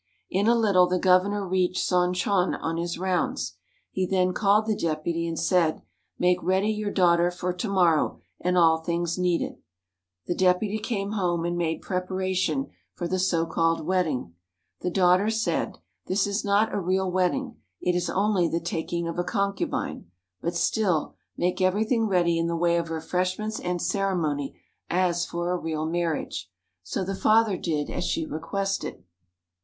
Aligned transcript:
In 0.31 0.47
a 0.47 0.55
little 0.57 0.87
the 0.87 0.97
Governor 0.97 1.47
reached 1.47 1.85
Son 1.85 2.11
chon 2.11 2.55
on 2.55 2.77
his 2.77 2.97
rounds. 2.97 3.53
He 3.91 4.07
then 4.07 4.33
called 4.33 4.65
the 4.65 4.75
Deputy, 4.75 5.27
and 5.27 5.37
said, 5.37 5.83
"Make 6.17 6.41
ready 6.41 6.69
your 6.71 6.89
daughter 6.89 7.29
for 7.29 7.53
to 7.53 7.69
morrow 7.69 8.19
and 8.39 8.57
all 8.57 8.79
the 8.79 8.83
things 8.85 9.19
needed." 9.19 9.61
The 10.25 10.33
Deputy 10.33 10.79
came 10.79 11.11
home 11.11 11.45
and 11.45 11.55
made 11.55 11.83
preparation 11.83 12.71
for 12.95 13.07
the 13.07 13.19
so 13.19 13.45
called 13.45 13.85
wedding. 13.85 14.33
The 14.79 14.89
daughter 14.89 15.29
said, 15.29 15.77
"This 16.07 16.25
is 16.25 16.43
not 16.43 16.73
a 16.73 16.79
real 16.79 17.11
wedding; 17.11 17.57
it 17.79 17.95
is 17.95 18.09
only 18.09 18.47
the 18.47 18.59
taking 18.59 19.07
of 19.07 19.19
a 19.19 19.23
concubine, 19.23 20.09
but 20.41 20.55
still, 20.55 21.13
make 21.37 21.61
everything 21.61 22.07
ready 22.07 22.39
in 22.39 22.47
the 22.47 22.57
way 22.57 22.77
of 22.77 22.89
refreshments 22.89 23.59
and 23.59 23.79
ceremony 23.79 24.59
as 24.89 25.27
for 25.27 25.51
a 25.51 25.57
real 25.59 25.85
marriage." 25.85 26.49
So 26.81 27.03
the 27.05 27.13
father 27.13 27.55
did 27.55 27.91
as 27.91 28.03
she 28.03 28.25
requested. 28.25 29.03